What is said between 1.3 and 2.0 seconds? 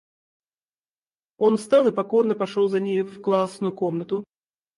Он встал и